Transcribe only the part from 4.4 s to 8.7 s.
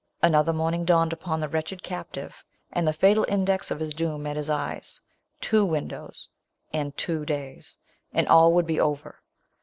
eyes. Two windows!— and two days— and all would